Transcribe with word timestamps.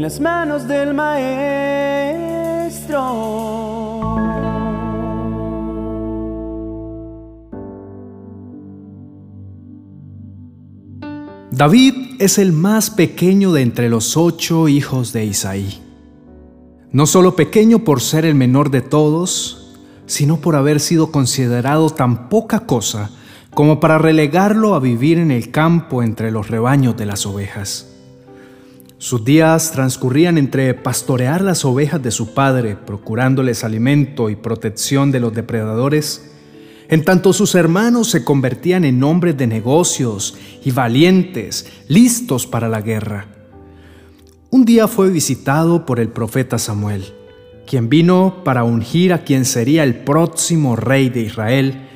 las 0.00 0.20
manos 0.20 0.68
del 0.68 0.94
Maestro. 0.94 1.36
David 11.50 11.94
es 12.18 12.38
el 12.38 12.52
más 12.52 12.90
pequeño 12.90 13.52
de 13.52 13.62
entre 13.62 13.88
los 13.88 14.16
ocho 14.16 14.68
hijos 14.68 15.12
de 15.12 15.24
Isaí. 15.24 15.82
No 16.92 17.06
solo 17.06 17.34
pequeño 17.34 17.84
por 17.84 18.00
ser 18.02 18.26
el 18.26 18.34
menor 18.34 18.70
de 18.70 18.82
todos, 18.82 19.74
sino 20.06 20.36
por 20.36 20.56
haber 20.56 20.80
sido 20.80 21.10
considerado 21.10 21.90
tan 21.90 22.28
poca 22.28 22.60
cosa 22.66 23.10
como 23.54 23.80
para 23.80 23.96
relegarlo 23.96 24.74
a 24.74 24.80
vivir 24.80 25.18
en 25.18 25.30
el 25.30 25.50
campo 25.50 26.02
entre 26.02 26.30
los 26.30 26.50
rebaños 26.50 26.96
de 26.96 27.06
las 27.06 27.24
ovejas. 27.24 27.95
Sus 29.06 29.24
días 29.24 29.70
transcurrían 29.70 30.36
entre 30.36 30.74
pastorear 30.74 31.40
las 31.40 31.64
ovejas 31.64 32.02
de 32.02 32.10
su 32.10 32.34
padre, 32.34 32.74
procurándoles 32.74 33.62
alimento 33.62 34.30
y 34.30 34.34
protección 34.34 35.12
de 35.12 35.20
los 35.20 35.32
depredadores, 35.32 36.28
en 36.88 37.04
tanto 37.04 37.32
sus 37.32 37.54
hermanos 37.54 38.10
se 38.10 38.24
convertían 38.24 38.84
en 38.84 39.04
hombres 39.04 39.36
de 39.36 39.46
negocios 39.46 40.36
y 40.64 40.72
valientes, 40.72 41.66
listos 41.86 42.48
para 42.48 42.68
la 42.68 42.80
guerra. 42.80 43.28
Un 44.50 44.64
día 44.64 44.88
fue 44.88 45.08
visitado 45.08 45.86
por 45.86 46.00
el 46.00 46.08
profeta 46.08 46.58
Samuel, 46.58 47.04
quien 47.64 47.88
vino 47.88 48.42
para 48.42 48.64
ungir 48.64 49.12
a 49.12 49.22
quien 49.22 49.44
sería 49.44 49.84
el 49.84 49.94
próximo 50.02 50.74
rey 50.74 51.10
de 51.10 51.20
Israel, 51.20 51.86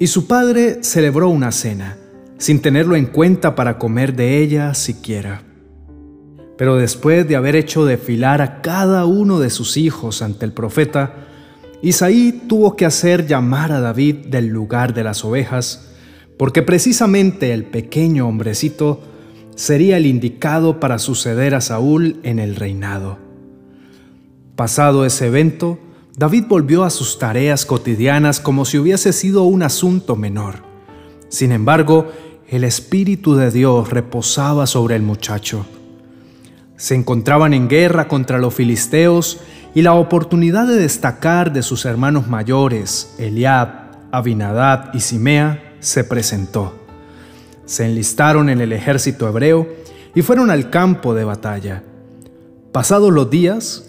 y 0.00 0.08
su 0.08 0.26
padre 0.26 0.82
celebró 0.82 1.28
una 1.28 1.52
cena, 1.52 1.98
sin 2.36 2.60
tenerlo 2.60 2.96
en 2.96 3.06
cuenta 3.06 3.54
para 3.54 3.78
comer 3.78 4.16
de 4.16 4.42
ella 4.42 4.74
siquiera. 4.74 5.44
Pero 6.62 6.76
después 6.76 7.26
de 7.26 7.34
haber 7.34 7.56
hecho 7.56 7.84
desfilar 7.84 8.40
a 8.40 8.62
cada 8.62 9.04
uno 9.04 9.40
de 9.40 9.50
sus 9.50 9.76
hijos 9.76 10.22
ante 10.22 10.44
el 10.44 10.52
profeta, 10.52 11.26
Isaí 11.82 12.44
tuvo 12.46 12.76
que 12.76 12.86
hacer 12.86 13.26
llamar 13.26 13.72
a 13.72 13.80
David 13.80 14.26
del 14.28 14.46
lugar 14.46 14.94
de 14.94 15.02
las 15.02 15.24
ovejas, 15.24 15.90
porque 16.38 16.62
precisamente 16.62 17.52
el 17.52 17.64
pequeño 17.64 18.28
hombrecito 18.28 19.00
sería 19.56 19.96
el 19.96 20.06
indicado 20.06 20.78
para 20.78 21.00
suceder 21.00 21.56
a 21.56 21.60
Saúl 21.60 22.20
en 22.22 22.38
el 22.38 22.54
reinado. 22.54 23.18
Pasado 24.54 25.04
ese 25.04 25.26
evento, 25.26 25.80
David 26.16 26.44
volvió 26.48 26.84
a 26.84 26.90
sus 26.90 27.18
tareas 27.18 27.66
cotidianas 27.66 28.38
como 28.38 28.66
si 28.66 28.78
hubiese 28.78 29.12
sido 29.12 29.42
un 29.42 29.64
asunto 29.64 30.14
menor. 30.14 30.62
Sin 31.28 31.50
embargo, 31.50 32.12
el 32.46 32.62
Espíritu 32.62 33.34
de 33.34 33.50
Dios 33.50 33.90
reposaba 33.90 34.68
sobre 34.68 34.94
el 34.94 35.02
muchacho. 35.02 35.66
Se 36.82 36.96
encontraban 36.96 37.54
en 37.54 37.68
guerra 37.68 38.08
contra 38.08 38.40
los 38.40 38.54
filisteos 38.54 39.38
y 39.72 39.82
la 39.82 39.94
oportunidad 39.94 40.66
de 40.66 40.74
destacar 40.74 41.52
de 41.52 41.62
sus 41.62 41.84
hermanos 41.84 42.26
mayores, 42.26 43.14
Eliab, 43.18 43.68
Abinadab 44.10 44.90
y 44.92 44.98
Simea, 44.98 45.76
se 45.78 46.02
presentó. 46.02 46.74
Se 47.66 47.86
enlistaron 47.86 48.48
en 48.48 48.60
el 48.60 48.72
ejército 48.72 49.28
hebreo 49.28 49.68
y 50.12 50.22
fueron 50.22 50.50
al 50.50 50.70
campo 50.70 51.14
de 51.14 51.22
batalla. 51.22 51.84
Pasados 52.72 53.12
los 53.12 53.30
días, 53.30 53.88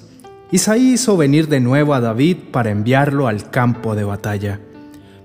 Isaí 0.52 0.94
hizo 0.94 1.17
venir 1.17 1.47
de 1.47 1.61
nuevo 1.61 1.95
a 1.95 1.99
David 1.99 2.38
para 2.52 2.69
enviarlo 2.69 3.27
al 3.27 3.49
campo 3.49 3.95
de 3.95 4.03
batalla, 4.03 4.59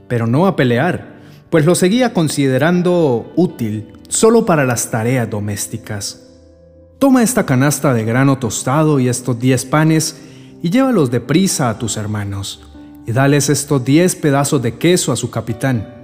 pero 0.08 0.26
no 0.26 0.46
a 0.46 0.56
pelear, 0.56 1.18
pues 1.50 1.66
lo 1.66 1.74
seguía 1.74 2.14
considerando 2.14 3.30
útil 3.36 3.92
solo 4.08 4.46
para 4.46 4.64
las 4.64 4.90
tareas 4.90 5.28
domésticas. 5.28 6.27
Toma 6.98 7.22
esta 7.22 7.46
canasta 7.46 7.94
de 7.94 8.04
grano 8.04 8.38
tostado 8.38 8.98
y 8.98 9.08
estos 9.08 9.38
diez 9.38 9.64
panes 9.64 10.20
y 10.62 10.70
llévalos 10.70 11.12
deprisa 11.12 11.70
a 11.70 11.78
tus 11.78 11.96
hermanos, 11.96 12.60
y 13.06 13.12
dales 13.12 13.48
estos 13.50 13.84
diez 13.84 14.16
pedazos 14.16 14.60
de 14.62 14.78
queso 14.78 15.12
a 15.12 15.16
su 15.16 15.30
capitán. 15.30 15.94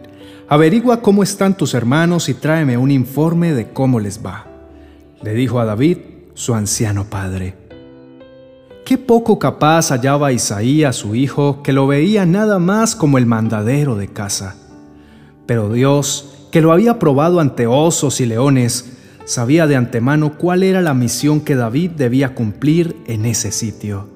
Averigua 0.48 1.02
cómo 1.02 1.24
están 1.24 1.56
tus 1.56 1.74
hermanos 1.74 2.28
y 2.28 2.34
tráeme 2.34 2.76
un 2.76 2.92
informe 2.92 3.54
de 3.54 3.72
cómo 3.72 3.98
les 3.98 4.24
va. 4.24 4.46
Le 5.20 5.34
dijo 5.34 5.58
a 5.58 5.64
David, 5.64 5.98
su 6.34 6.54
anciano 6.54 7.06
padre. 7.10 7.56
Qué 8.84 8.96
poco 8.96 9.40
capaz 9.40 9.88
hallaba 9.88 10.30
Isaí 10.30 10.84
a 10.84 10.92
su 10.92 11.16
hijo, 11.16 11.60
que 11.64 11.72
lo 11.72 11.88
veía 11.88 12.24
nada 12.24 12.60
más 12.60 12.94
como 12.94 13.18
el 13.18 13.26
mandadero 13.26 13.96
de 13.96 14.12
casa. 14.12 14.54
Pero 15.46 15.72
Dios, 15.72 16.48
que 16.52 16.60
lo 16.60 16.70
había 16.70 17.00
probado 17.00 17.40
ante 17.40 17.66
osos 17.66 18.20
y 18.20 18.26
leones, 18.26 18.93
sabía 19.24 19.66
de 19.66 19.76
antemano 19.76 20.36
cuál 20.36 20.62
era 20.62 20.80
la 20.80 20.94
misión 20.94 21.40
que 21.40 21.56
David 21.56 21.92
debía 21.92 22.34
cumplir 22.34 22.96
en 23.06 23.26
ese 23.26 23.52
sitio. 23.52 24.08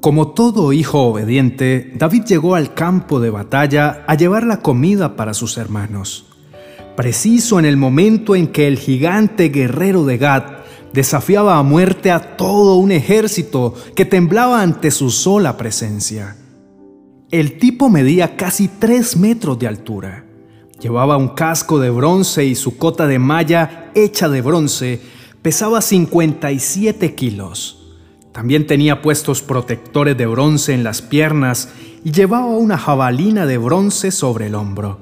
Como 0.00 0.32
todo 0.32 0.72
hijo 0.72 1.02
obediente, 1.02 1.92
David 1.96 2.24
llegó 2.24 2.54
al 2.56 2.74
campo 2.74 3.20
de 3.20 3.30
batalla 3.30 4.04
a 4.06 4.16
llevar 4.16 4.44
la 4.44 4.60
comida 4.60 5.14
para 5.14 5.32
sus 5.32 5.58
hermanos. 5.58 6.26
Preciso 6.96 7.58
en 7.58 7.64
el 7.64 7.76
momento 7.76 8.34
en 8.34 8.48
que 8.48 8.66
el 8.66 8.78
gigante 8.78 9.50
guerrero 9.50 10.04
de 10.04 10.18
Gad 10.18 10.42
desafiaba 10.92 11.56
a 11.56 11.62
muerte 11.62 12.10
a 12.10 12.36
todo 12.36 12.76
un 12.76 12.92
ejército 12.92 13.74
que 13.94 14.04
temblaba 14.04 14.60
ante 14.60 14.90
su 14.90 15.10
sola 15.10 15.56
presencia. 15.56 16.36
El 17.30 17.58
tipo 17.58 17.88
medía 17.88 18.36
casi 18.36 18.68
tres 18.68 19.16
metros 19.16 19.58
de 19.58 19.68
altura. 19.68 20.26
Llevaba 20.82 21.16
un 21.16 21.28
casco 21.28 21.78
de 21.78 21.90
bronce 21.90 22.44
y 22.44 22.56
su 22.56 22.76
cota 22.76 23.06
de 23.06 23.20
malla 23.20 23.92
hecha 23.94 24.28
de 24.28 24.40
bronce 24.42 25.00
pesaba 25.40 25.80
57 25.80 27.14
kilos. 27.14 27.94
También 28.32 28.66
tenía 28.66 29.00
puestos 29.00 29.42
protectores 29.42 30.18
de 30.18 30.26
bronce 30.26 30.74
en 30.74 30.82
las 30.82 31.00
piernas 31.00 31.68
y 32.02 32.10
llevaba 32.10 32.46
una 32.46 32.78
jabalina 32.78 33.46
de 33.46 33.58
bronce 33.58 34.10
sobre 34.10 34.48
el 34.48 34.56
hombro. 34.56 34.98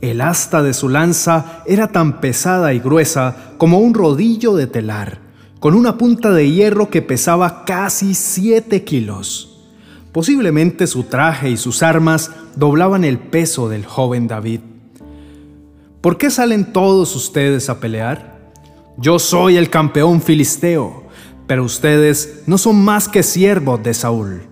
El 0.00 0.22
asta 0.22 0.62
de 0.62 0.72
su 0.72 0.88
lanza 0.88 1.62
era 1.66 1.88
tan 1.88 2.22
pesada 2.22 2.72
y 2.72 2.78
gruesa 2.78 3.52
como 3.58 3.80
un 3.80 3.92
rodillo 3.92 4.54
de 4.56 4.68
telar, 4.68 5.18
con 5.60 5.74
una 5.74 5.98
punta 5.98 6.30
de 6.30 6.50
hierro 6.50 6.88
que 6.88 7.02
pesaba 7.02 7.66
casi 7.66 8.14
siete 8.14 8.84
kilos. 8.84 9.66
Posiblemente 10.12 10.86
su 10.86 11.02
traje 11.02 11.50
y 11.50 11.58
sus 11.58 11.82
armas 11.82 12.30
doblaban 12.56 13.04
el 13.04 13.18
peso 13.18 13.68
del 13.68 13.84
joven 13.84 14.28
David. 14.28 14.60
¿Por 16.04 16.18
qué 16.18 16.28
salen 16.30 16.70
todos 16.70 17.16
ustedes 17.16 17.70
a 17.70 17.80
pelear? 17.80 18.52
Yo 18.98 19.18
soy 19.18 19.56
el 19.56 19.70
campeón 19.70 20.20
filisteo 20.20 21.04
pero 21.46 21.64
ustedes 21.64 22.42
no 22.46 22.58
son 22.58 22.76
más 22.84 23.08
que 23.08 23.22
siervos 23.22 23.82
de 23.82 23.94
Saúl. 23.94 24.42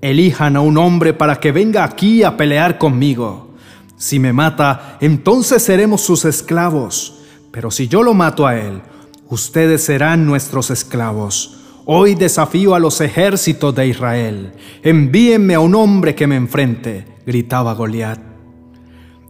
Elijan 0.00 0.56
a 0.56 0.60
un 0.60 0.76
hombre 0.78 1.14
para 1.14 1.36
que 1.36 1.52
venga 1.52 1.84
aquí 1.84 2.22
a 2.22 2.36
pelear 2.36 2.78
conmigo. 2.78 3.54
Si 3.96 4.18
me 4.18 4.32
mata, 4.32 4.98
entonces 5.00 5.62
seremos 5.62 6.00
sus 6.00 6.24
esclavos. 6.24 7.22
Pero 7.50 7.70
si 7.70 7.88
yo 7.88 8.02
lo 8.02 8.14
mato 8.14 8.46
a 8.46 8.56
él, 8.56 8.82
ustedes 9.28 9.84
serán 9.84 10.26
nuestros 10.26 10.70
esclavos. 10.70 11.60
Hoy 11.86 12.14
desafío 12.14 12.74
a 12.74 12.80
los 12.80 13.00
ejércitos 13.00 13.74
de 13.74 13.88
Israel. 13.88 14.52
Envíenme 14.82 15.54
a 15.54 15.60
un 15.60 15.74
hombre 15.74 16.14
que 16.14 16.26
me 16.26 16.36
enfrente, 16.36 17.06
gritaba 17.26 17.74
Goliat. 17.74 18.20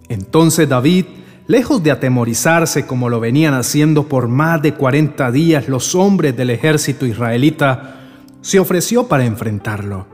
Entonces 0.08 0.68
David 0.68 1.06
Lejos 1.46 1.82
de 1.82 1.90
atemorizarse 1.90 2.86
como 2.86 3.10
lo 3.10 3.20
venían 3.20 3.52
haciendo 3.52 4.08
por 4.08 4.28
más 4.28 4.62
de 4.62 4.72
40 4.72 5.30
días 5.30 5.68
los 5.68 5.94
hombres 5.94 6.34
del 6.34 6.48
ejército 6.48 7.04
israelita, 7.04 7.96
se 8.40 8.58
ofreció 8.58 9.08
para 9.08 9.26
enfrentarlo. 9.26 10.06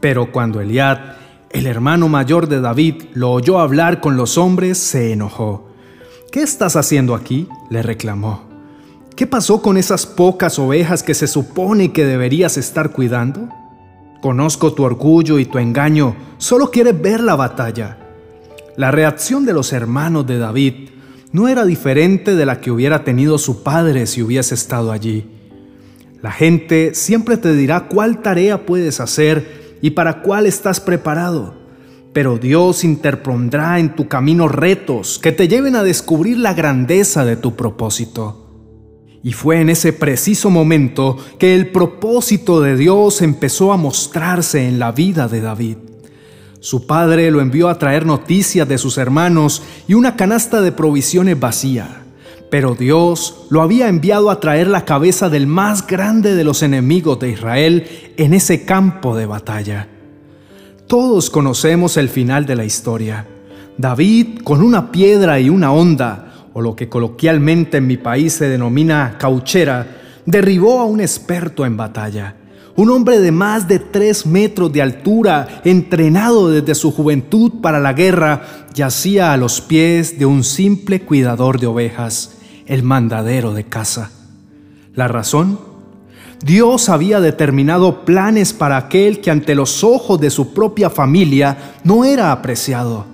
Pero 0.00 0.32
cuando 0.32 0.60
Eliad, 0.60 0.98
el 1.50 1.66
hermano 1.68 2.08
mayor 2.08 2.48
de 2.48 2.60
David, 2.60 3.04
lo 3.14 3.30
oyó 3.30 3.60
hablar 3.60 4.00
con 4.00 4.16
los 4.16 4.36
hombres, 4.36 4.76
se 4.78 5.12
enojó. 5.12 5.68
¿Qué 6.32 6.42
estás 6.42 6.74
haciendo 6.74 7.14
aquí? 7.14 7.48
le 7.70 7.82
reclamó. 7.82 8.42
¿Qué 9.14 9.28
pasó 9.28 9.62
con 9.62 9.76
esas 9.76 10.04
pocas 10.04 10.58
ovejas 10.58 11.04
que 11.04 11.14
se 11.14 11.28
supone 11.28 11.92
que 11.92 12.04
deberías 12.04 12.56
estar 12.56 12.90
cuidando? 12.90 13.48
Conozco 14.20 14.72
tu 14.72 14.82
orgullo 14.82 15.38
y 15.38 15.44
tu 15.44 15.58
engaño, 15.58 16.16
solo 16.38 16.72
quieres 16.72 17.00
ver 17.00 17.20
la 17.20 17.36
batalla. 17.36 18.03
La 18.76 18.90
reacción 18.90 19.46
de 19.46 19.52
los 19.52 19.72
hermanos 19.72 20.26
de 20.26 20.38
David 20.38 20.88
no 21.30 21.48
era 21.48 21.64
diferente 21.64 22.34
de 22.34 22.44
la 22.44 22.60
que 22.60 22.72
hubiera 22.72 23.04
tenido 23.04 23.38
su 23.38 23.62
padre 23.62 24.06
si 24.06 24.22
hubiese 24.22 24.54
estado 24.54 24.90
allí. 24.90 25.26
La 26.22 26.32
gente 26.32 26.94
siempre 26.94 27.36
te 27.36 27.54
dirá 27.54 27.86
cuál 27.88 28.22
tarea 28.22 28.66
puedes 28.66 28.98
hacer 28.98 29.78
y 29.80 29.90
para 29.90 30.22
cuál 30.22 30.46
estás 30.46 30.80
preparado, 30.80 31.54
pero 32.12 32.38
Dios 32.38 32.82
interpondrá 32.82 33.78
en 33.78 33.94
tu 33.94 34.08
camino 34.08 34.48
retos 34.48 35.20
que 35.20 35.30
te 35.30 35.46
lleven 35.46 35.76
a 35.76 35.84
descubrir 35.84 36.38
la 36.38 36.54
grandeza 36.54 37.24
de 37.24 37.36
tu 37.36 37.54
propósito. 37.54 38.40
Y 39.22 39.32
fue 39.32 39.60
en 39.60 39.70
ese 39.70 39.92
preciso 39.92 40.50
momento 40.50 41.16
que 41.38 41.54
el 41.54 41.70
propósito 41.70 42.60
de 42.60 42.76
Dios 42.76 43.22
empezó 43.22 43.72
a 43.72 43.76
mostrarse 43.76 44.66
en 44.66 44.78
la 44.78 44.92
vida 44.92 45.28
de 45.28 45.40
David. 45.40 45.76
Su 46.64 46.86
padre 46.86 47.30
lo 47.30 47.42
envió 47.42 47.68
a 47.68 47.78
traer 47.78 48.06
noticias 48.06 48.66
de 48.66 48.78
sus 48.78 48.96
hermanos 48.96 49.62
y 49.86 49.92
una 49.92 50.16
canasta 50.16 50.62
de 50.62 50.72
provisiones 50.72 51.38
vacía. 51.38 52.04
Pero 52.50 52.74
Dios 52.74 53.44
lo 53.50 53.60
había 53.60 53.88
enviado 53.88 54.30
a 54.30 54.40
traer 54.40 54.68
la 54.68 54.86
cabeza 54.86 55.28
del 55.28 55.46
más 55.46 55.86
grande 55.86 56.34
de 56.34 56.42
los 56.42 56.62
enemigos 56.62 57.20
de 57.20 57.28
Israel 57.28 57.86
en 58.16 58.32
ese 58.32 58.64
campo 58.64 59.14
de 59.14 59.26
batalla. 59.26 59.88
Todos 60.86 61.28
conocemos 61.28 61.98
el 61.98 62.08
final 62.08 62.46
de 62.46 62.56
la 62.56 62.64
historia. 62.64 63.26
David, 63.76 64.38
con 64.42 64.62
una 64.62 64.90
piedra 64.90 65.38
y 65.38 65.50
una 65.50 65.70
honda, 65.70 66.46
o 66.54 66.62
lo 66.62 66.74
que 66.74 66.88
coloquialmente 66.88 67.76
en 67.76 67.86
mi 67.86 67.98
país 67.98 68.32
se 68.32 68.48
denomina 68.48 69.16
cauchera, 69.18 69.98
derribó 70.24 70.80
a 70.80 70.84
un 70.84 71.02
experto 71.02 71.66
en 71.66 71.76
batalla. 71.76 72.36
Un 72.76 72.90
hombre 72.90 73.20
de 73.20 73.30
más 73.30 73.68
de 73.68 73.78
tres 73.78 74.26
metros 74.26 74.72
de 74.72 74.82
altura, 74.82 75.60
entrenado 75.64 76.50
desde 76.50 76.74
su 76.74 76.90
juventud 76.90 77.60
para 77.60 77.78
la 77.78 77.92
guerra, 77.92 78.66
yacía 78.74 79.32
a 79.32 79.36
los 79.36 79.60
pies 79.60 80.18
de 80.18 80.26
un 80.26 80.42
simple 80.42 81.02
cuidador 81.02 81.60
de 81.60 81.68
ovejas, 81.68 82.36
el 82.66 82.82
mandadero 82.82 83.54
de 83.54 83.64
casa. 83.64 84.10
¿La 84.94 85.06
razón? 85.06 85.58
Dios 86.44 86.88
había 86.88 87.20
determinado 87.20 88.04
planes 88.04 88.52
para 88.52 88.76
aquel 88.76 89.20
que 89.20 89.30
ante 89.30 89.54
los 89.54 89.84
ojos 89.84 90.20
de 90.20 90.30
su 90.30 90.52
propia 90.52 90.90
familia 90.90 91.74
no 91.84 92.04
era 92.04 92.32
apreciado. 92.32 93.06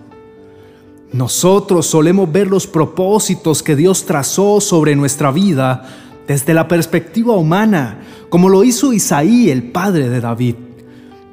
Nosotros 1.13 1.87
solemos 1.87 2.33
ver 2.33 2.47
los 2.47 2.67
propósitos 2.67 3.63
que 3.63 3.77
Dios 3.77 4.07
trazó 4.07 4.61
sobre 4.61 4.97
nuestra 4.97 5.31
vida 5.31 5.87
desde 6.27 6.55
la 6.55 6.69
perspectiva 6.69 7.35
humana, 7.35 7.99
como 8.31 8.49
lo 8.49 8.65
hizo 8.65 8.93
Isaí, 8.93 9.51
el 9.51 9.65
padre 9.65 10.09
de 10.09 10.21
David. 10.21 10.55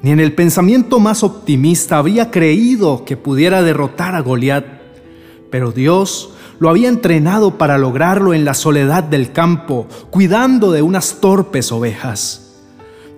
Ni 0.02 0.10
en 0.10 0.20
el 0.20 0.34
pensamiento 0.34 1.00
más 1.00 1.22
optimista 1.22 1.98
había 1.98 2.30
creído 2.30 3.04
que 3.04 3.16
pudiera 3.16 3.62
derrotar 3.62 4.14
a 4.14 4.20
Goliat, 4.20 4.66
pero 5.50 5.72
Dios 5.72 6.30
lo 6.58 6.68
había 6.68 6.88
entrenado 6.88 7.56
para 7.56 7.78
lograrlo 7.78 8.34
en 8.34 8.44
la 8.44 8.54
soledad 8.54 9.04
del 9.04 9.32
campo, 9.32 9.86
cuidando 10.10 10.72
de 10.72 10.82
unas 10.82 11.20
torpes 11.20 11.72
ovejas. 11.72 12.56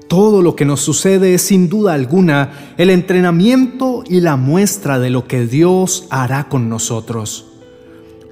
Todo 0.09 0.43
lo 0.43 0.57
que 0.57 0.65
nos 0.65 0.81
sucede 0.81 1.35
es 1.35 1.43
sin 1.43 1.69
duda 1.69 1.95
alguna 1.95 2.75
el 2.77 2.91
entrenamiento 2.91 4.05
y 4.07 4.21
la 4.21 4.37
muestra 4.37 4.99
de 4.99 5.09
lo 5.09 5.27
que 5.27 5.47
Dios 5.47 6.07
hará 6.11 6.49
con 6.49 6.69
nosotros. 6.69 7.50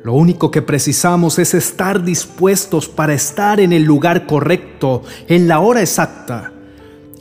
Lo 0.04 0.14
único 0.14 0.50
que 0.50 0.62
precisamos 0.62 1.38
es 1.38 1.54
estar 1.54 2.04
dispuestos 2.04 2.88
para 2.88 3.14
estar 3.14 3.60
en 3.60 3.72
el 3.72 3.82
lugar 3.82 4.26
correcto, 4.26 5.02
en 5.26 5.48
la 5.48 5.60
hora 5.60 5.80
exacta. 5.80 6.52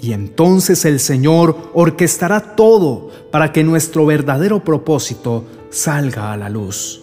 Y 0.02 0.14
entonces 0.14 0.86
el 0.86 1.00
Señor 1.00 1.72
orquestará 1.74 2.56
todo 2.56 3.10
para 3.32 3.52
que 3.52 3.64
nuestro 3.64 4.06
verdadero 4.06 4.64
propósito 4.64 5.46
salga 5.70 6.32
a 6.32 6.38
la 6.38 6.50
luz. 6.50 7.02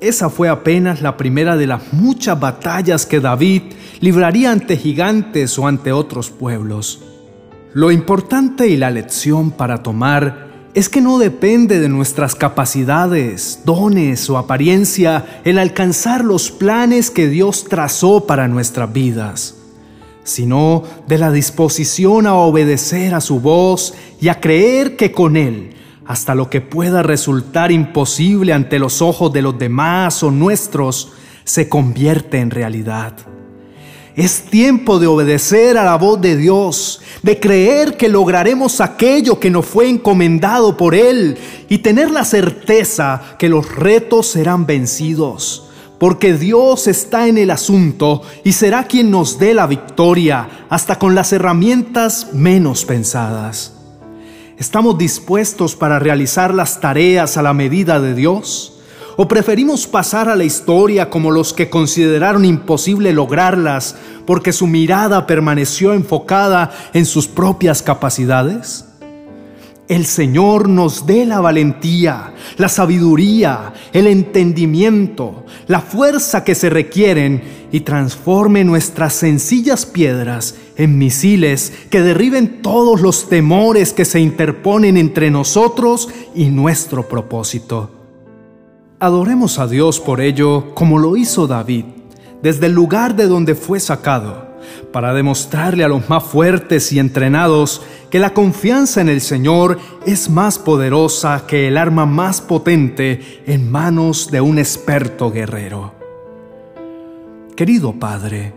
Esa 0.00 0.30
fue 0.30 0.48
apenas 0.48 1.02
la 1.02 1.16
primera 1.16 1.56
de 1.56 1.66
las 1.66 1.92
muchas 1.92 2.38
batallas 2.38 3.04
que 3.04 3.20
David 3.20 3.62
libraría 4.00 4.50
ante 4.50 4.76
gigantes 4.76 5.58
o 5.58 5.66
ante 5.66 5.92
otros 5.92 6.30
pueblos. 6.30 7.02
Lo 7.74 7.90
importante 7.90 8.66
y 8.68 8.76
la 8.76 8.90
lección 8.90 9.50
para 9.50 9.82
tomar 9.82 10.49
es 10.74 10.88
que 10.88 11.00
no 11.00 11.18
depende 11.18 11.80
de 11.80 11.88
nuestras 11.88 12.34
capacidades, 12.34 13.60
dones 13.64 14.30
o 14.30 14.38
apariencia 14.38 15.40
el 15.44 15.58
alcanzar 15.58 16.24
los 16.24 16.50
planes 16.50 17.10
que 17.10 17.28
Dios 17.28 17.64
trazó 17.64 18.26
para 18.26 18.46
nuestras 18.46 18.92
vidas, 18.92 19.56
sino 20.22 20.84
de 21.08 21.18
la 21.18 21.32
disposición 21.32 22.26
a 22.26 22.34
obedecer 22.34 23.14
a 23.14 23.20
su 23.20 23.40
voz 23.40 23.94
y 24.20 24.28
a 24.28 24.40
creer 24.40 24.96
que 24.96 25.12
con 25.12 25.36
Él 25.36 25.74
hasta 26.06 26.34
lo 26.34 26.50
que 26.50 26.60
pueda 26.60 27.04
resultar 27.04 27.70
imposible 27.70 28.52
ante 28.52 28.80
los 28.80 29.00
ojos 29.00 29.32
de 29.32 29.42
los 29.42 29.56
demás 29.56 30.24
o 30.24 30.32
nuestros, 30.32 31.12
se 31.44 31.68
convierte 31.68 32.40
en 32.40 32.50
realidad. 32.50 33.14
Es 34.20 34.42
tiempo 34.42 34.98
de 34.98 35.06
obedecer 35.06 35.78
a 35.78 35.84
la 35.86 35.96
voz 35.96 36.20
de 36.20 36.36
Dios, 36.36 37.00
de 37.22 37.40
creer 37.40 37.96
que 37.96 38.10
lograremos 38.10 38.82
aquello 38.82 39.40
que 39.40 39.48
nos 39.48 39.64
fue 39.64 39.88
encomendado 39.88 40.76
por 40.76 40.94
Él 40.94 41.38
y 41.70 41.78
tener 41.78 42.10
la 42.10 42.26
certeza 42.26 43.22
que 43.38 43.48
los 43.48 43.74
retos 43.74 44.26
serán 44.26 44.66
vencidos, 44.66 45.70
porque 45.98 46.34
Dios 46.34 46.86
está 46.86 47.28
en 47.28 47.38
el 47.38 47.50
asunto 47.50 48.20
y 48.44 48.52
será 48.52 48.84
quien 48.84 49.10
nos 49.10 49.38
dé 49.38 49.54
la 49.54 49.66
victoria, 49.66 50.66
hasta 50.68 50.98
con 50.98 51.14
las 51.14 51.32
herramientas 51.32 52.34
menos 52.34 52.84
pensadas. 52.84 53.72
¿Estamos 54.58 54.98
dispuestos 54.98 55.76
para 55.76 55.98
realizar 55.98 56.52
las 56.52 56.78
tareas 56.78 57.38
a 57.38 57.42
la 57.42 57.54
medida 57.54 58.02
de 58.02 58.14
Dios? 58.14 58.79
¿O 59.16 59.28
preferimos 59.28 59.86
pasar 59.86 60.28
a 60.28 60.36
la 60.36 60.44
historia 60.44 61.10
como 61.10 61.30
los 61.30 61.52
que 61.52 61.70
consideraron 61.70 62.44
imposible 62.44 63.12
lograrlas 63.12 63.96
porque 64.26 64.52
su 64.52 64.66
mirada 64.66 65.26
permaneció 65.26 65.92
enfocada 65.92 66.70
en 66.92 67.04
sus 67.04 67.26
propias 67.26 67.82
capacidades? 67.82 68.84
el 69.90 70.06
Señor 70.06 70.68
nos 70.68 71.04
dé 71.04 71.26
la 71.26 71.40
valentía, 71.40 72.32
la 72.58 72.68
sabiduría, 72.68 73.74
el 73.92 74.06
entendimiento, 74.06 75.44
la 75.66 75.80
fuerza 75.80 76.44
que 76.44 76.54
se 76.54 76.70
requieren 76.70 77.42
y 77.72 77.80
transforme 77.80 78.62
nuestras 78.62 79.14
sencillas 79.14 79.86
piedras 79.86 80.54
en 80.76 80.96
misiles 80.96 81.72
que 81.90 82.02
derriben 82.02 82.62
todos 82.62 83.00
los 83.00 83.28
temores 83.28 83.92
que 83.92 84.04
se 84.04 84.20
interponen 84.20 84.96
entre 84.96 85.28
nosotros 85.28 86.08
y 86.36 86.50
nuestro 86.50 87.08
propósito. 87.08 87.99
Adoremos 89.02 89.58
a 89.58 89.66
Dios 89.66 89.98
por 89.98 90.20
ello 90.20 90.74
como 90.74 90.98
lo 90.98 91.16
hizo 91.16 91.46
David, 91.46 91.86
desde 92.42 92.66
el 92.66 92.72
lugar 92.72 93.16
de 93.16 93.28
donde 93.28 93.54
fue 93.54 93.80
sacado 93.80 94.50
para 94.92 95.14
demostrarle 95.14 95.84
a 95.84 95.88
los 95.88 96.10
más 96.10 96.22
fuertes 96.22 96.92
y 96.92 96.98
entrenados 96.98 97.80
que 98.10 98.18
la 98.18 98.34
confianza 98.34 99.00
en 99.00 99.08
el 99.08 99.22
Señor 99.22 99.78
es 100.04 100.28
más 100.28 100.58
poderosa 100.58 101.44
que 101.46 101.68
el 101.68 101.78
arma 101.78 102.04
más 102.04 102.42
potente 102.42 103.42
en 103.46 103.70
manos 103.70 104.30
de 104.30 104.42
un 104.42 104.58
experto 104.58 105.30
guerrero. 105.30 105.94
Querido 107.56 107.94
Padre, 107.94 108.52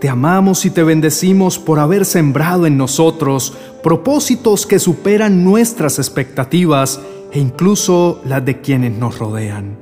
te 0.00 0.08
amamos 0.08 0.64
y 0.64 0.70
te 0.70 0.82
bendecimos 0.82 1.56
por 1.60 1.78
haber 1.78 2.04
sembrado 2.04 2.66
en 2.66 2.76
nosotros 2.76 3.56
propósitos 3.84 4.66
que 4.66 4.80
superan 4.80 5.44
nuestras 5.44 6.00
expectativas 6.00 7.00
e 7.32 7.38
incluso 7.38 8.20
las 8.24 8.44
de 8.44 8.60
quienes 8.60 8.92
nos 8.92 9.18
rodean. 9.18 9.78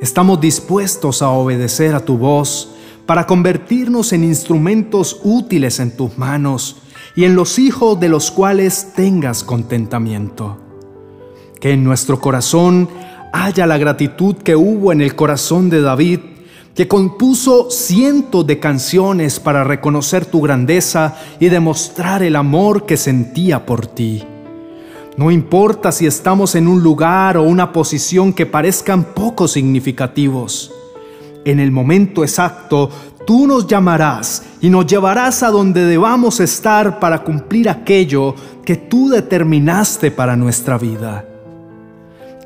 Estamos 0.00 0.40
dispuestos 0.40 1.22
a 1.22 1.30
obedecer 1.30 1.94
a 1.94 2.00
tu 2.00 2.18
voz, 2.18 2.74
para 3.06 3.26
convertirnos 3.26 4.12
en 4.12 4.24
instrumentos 4.24 5.20
útiles 5.22 5.78
en 5.78 5.96
tus 5.96 6.16
manos 6.16 6.76
y 7.16 7.24
en 7.24 7.34
los 7.34 7.58
hijos 7.58 8.00
de 8.00 8.08
los 8.08 8.30
cuales 8.30 8.92
tengas 8.94 9.44
contentamiento. 9.44 10.58
Que 11.60 11.72
en 11.72 11.84
nuestro 11.84 12.20
corazón 12.20 12.88
haya 13.32 13.66
la 13.66 13.78
gratitud 13.78 14.36
que 14.36 14.56
hubo 14.56 14.92
en 14.92 15.00
el 15.00 15.14
corazón 15.14 15.70
de 15.70 15.80
David, 15.80 16.20
que 16.74 16.88
compuso 16.88 17.70
cientos 17.70 18.46
de 18.46 18.58
canciones 18.58 19.38
para 19.38 19.64
reconocer 19.64 20.26
tu 20.26 20.40
grandeza 20.40 21.16
y 21.38 21.48
demostrar 21.48 22.22
el 22.22 22.36
amor 22.36 22.84
que 22.86 22.96
sentía 22.96 23.64
por 23.64 23.86
ti. 23.86 24.24
No 25.16 25.30
importa 25.30 25.92
si 25.92 26.06
estamos 26.06 26.54
en 26.54 26.66
un 26.66 26.82
lugar 26.82 27.36
o 27.36 27.42
una 27.42 27.72
posición 27.72 28.32
que 28.32 28.46
parezcan 28.46 29.04
poco 29.14 29.46
significativos 29.46 30.72
en 31.44 31.60
el 31.60 31.70
momento 31.70 32.22
exacto, 32.22 32.90
tú 33.26 33.46
nos 33.46 33.66
llamarás 33.66 34.44
y 34.60 34.70
nos 34.70 34.86
llevarás 34.86 35.42
a 35.42 35.50
donde 35.50 35.84
debamos 35.84 36.40
estar 36.40 36.98
para 36.98 37.22
cumplir 37.22 37.68
aquello 37.68 38.34
que 38.64 38.76
tú 38.76 39.10
determinaste 39.10 40.10
para 40.10 40.36
nuestra 40.36 40.78
vida. 40.78 41.26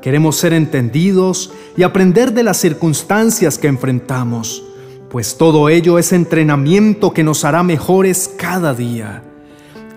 Queremos 0.01 0.37
ser 0.37 0.53
entendidos 0.53 1.51
y 1.75 1.83
aprender 1.83 2.33
de 2.33 2.43
las 2.43 2.57
circunstancias 2.57 3.57
que 3.57 3.67
enfrentamos, 3.67 4.63
pues 5.09 5.37
todo 5.37 5.69
ello 5.69 5.97
es 5.97 6.13
entrenamiento 6.13 7.13
que 7.13 7.23
nos 7.23 7.43
hará 7.43 7.63
mejores 7.63 8.33
cada 8.37 8.73
día. 8.73 9.23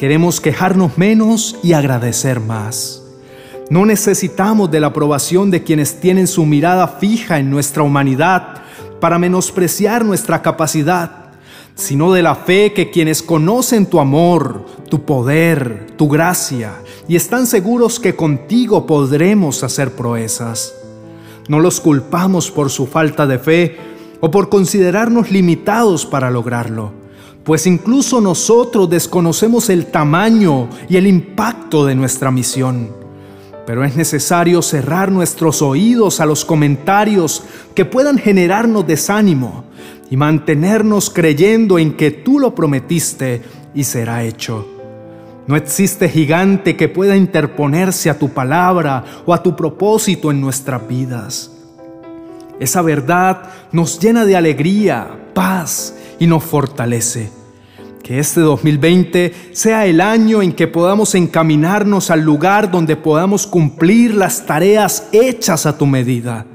Queremos 0.03 0.41
quejarnos 0.41 0.99
menos 0.99 1.55
y 1.63 1.75
agradecer 1.75 2.41
más. 2.41 3.05
No 3.71 3.87
necesitamos 3.87 4.69
de 4.69 4.81
la 4.81 4.89
aprobación 4.89 5.53
de 5.53 5.63
quienes 5.63 6.01
tienen 6.01 6.27
su 6.27 6.45
mirada 6.45 6.89
fija 6.89 7.39
en 7.39 7.51
nuestra 7.51 7.85
humanidad 7.85 8.63
para 8.99 9.21
menospreciar 9.21 10.05
nuestra 10.05 10.43
capacidad, 10.43 11.31
sino 11.77 12.13
de 12.13 12.21
la 12.21 12.35
fe 12.35 12.73
que 12.73 12.91
quienes 12.91 13.23
conocen 13.23 13.87
tu 13.87 14.01
amor, 14.01 14.67
tu 14.91 15.05
poder, 15.05 15.93
tu 15.97 16.09
gracia, 16.09 16.73
y 17.07 17.15
están 17.15 17.47
seguros 17.47 18.01
que 18.01 18.17
contigo 18.17 18.89
podremos 18.89 19.63
hacer 19.63 19.93
proezas. 19.93 20.75
No 21.47 21.61
los 21.61 21.81
culpamos 21.81 22.51
por 22.51 22.71
su 22.71 22.89
falta 22.89 23.29
de 23.29 23.39
fe 23.39 23.77
o 24.19 24.33
por 24.33 24.49
considerarnos 24.49 25.31
limitados 25.31 26.07
para 26.07 26.29
lograrlo, 26.29 27.02
pues 27.45 27.67
incluso 27.67 28.21
nosotros 28.21 28.89
desconocemos 28.89 29.69
el 29.69 29.87
tamaño 29.87 30.69
y 30.89 30.97
el 30.97 31.07
impacto 31.07 31.87
de 31.87 31.95
nuestra 31.95 32.31
misión. 32.31 33.03
pero 33.65 33.85
es 33.85 33.95
necesario 33.95 34.61
cerrar 34.61 35.13
nuestros 35.13 35.63
oídos 35.63 36.21
a 36.21 36.27
los 36.27 36.45
comentarios 36.45 37.45
que 37.77 37.85
puedan 37.85 38.19
generarnos 38.19 38.85
desánimo 38.85 39.65
y 40.11 40.17
mantenernos 40.17 41.11
creyendo 41.11 41.79
en 41.79 41.97
que 41.97 42.11
tú 42.11 42.41
lo 42.41 42.57
prometiste 42.57 43.41
y 43.73 43.85
será 43.85 44.25
hecho. 44.25 44.67
No 45.47 45.55
existe 45.55 46.09
gigante 46.09 46.77
que 46.77 46.89
pueda 46.89 47.17
interponerse 47.17 48.11
a 48.11 48.19
tu 48.19 48.31
palabra 48.31 49.05
o 49.27 49.33
a 49.33 49.43
tu 49.43 49.55
propósito 49.55 50.33
en 50.33 50.41
nuestras 50.41 50.87
vidas. 50.89 51.53
Esa 52.59 52.83
verdad 52.83 53.45
nos 53.71 54.01
llena 54.01 54.25
de 54.25 54.37
alegría, 54.37 55.31
paz 55.35 55.95
y 56.19 56.27
nos 56.27 56.45
fortalece. 56.45 57.31
Que 58.03 58.19
este 58.19 58.41
2020 58.41 59.51
sea 59.53 59.87
el 59.87 60.01
año 60.01 60.43
en 60.43 60.53
que 60.53 60.67
podamos 60.67 61.15
encaminarnos 61.15 62.11
al 62.11 62.23
lugar 62.23 62.71
donde 62.71 62.97
podamos 62.97 63.47
cumplir 63.47 64.15
las 64.15 64.45
tareas 64.45 65.09
hechas 65.13 65.67
a 65.67 65.79
tu 65.79 65.87
medida. 65.87 66.47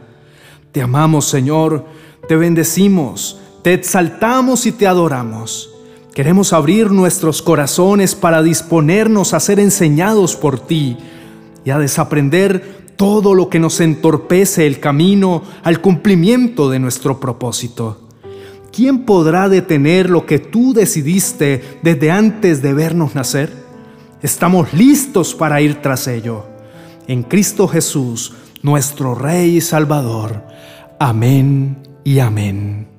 Te 0.72 0.82
amamos, 0.82 1.26
Señor, 1.26 1.86
te 2.28 2.36
bendecimos, 2.36 3.40
te 3.64 3.74
exaltamos 3.74 4.66
y 4.66 4.74
te 4.74 4.88
adoramos. 4.88 5.70
Queremos 6.14 6.52
abrir 6.52 6.92
nuestros 6.92 7.42
corazones 7.42 8.16
para 8.16 8.42
disponernos 8.42 9.34
a 9.34 9.40
ser 9.40 9.60
enseñados 9.60 10.36
por 10.36 10.60
ti 10.60 10.98
y 11.64 11.70
a 11.70 11.78
desaprender 11.80 12.94
todo 12.98 13.36
lo 13.36 13.50
que 13.50 13.60
nos 13.60 13.80
entorpece 13.80 14.66
el 14.66 14.80
camino 14.80 15.44
al 15.64 15.80
cumplimiento 15.80 16.70
de 16.70 16.80
nuestro 16.80 17.20
propósito. 17.20 18.07
¿Quién 18.72 19.06
podrá 19.06 19.50
detener 19.50 20.10
lo 20.10 20.26
que 20.26 20.40
tú 20.40 20.74
decidiste 20.74 21.80
desde 21.82 22.12
antes 22.12 22.62
de 22.62 22.74
vernos 22.74 23.16
nacer? 23.16 23.52
Estamos 24.22 24.74
listos 24.74 25.36
para 25.36 25.62
ir 25.62 25.82
tras 25.82 26.08
ello. 26.08 26.46
En 27.08 27.24
Cristo 27.24 27.68
Jesús, 27.68 28.34
nuestro 28.64 29.16
Rey 29.16 29.58
y 29.58 29.62
Salvador. 29.62 30.44
Amén 31.00 31.78
y 32.04 32.20
amén. 32.20 32.97